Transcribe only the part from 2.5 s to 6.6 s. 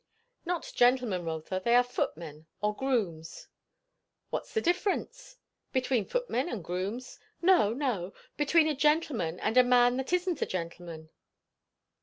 or grooms." "What's the difference?" "Between footmen